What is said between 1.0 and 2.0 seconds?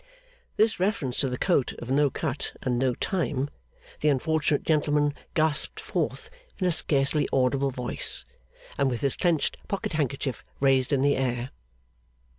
to the coat of